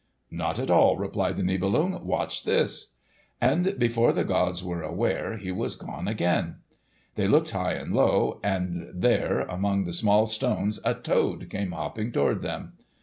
[0.31, 2.03] "Not at all," replied the Nibelung.
[2.03, 2.93] "Watch this!"
[3.39, 6.55] And before the gods were aware, he was gone again.
[7.13, 12.11] They looked high and low, and there among the small stones a toad came hopping
[12.11, 12.77] toward them.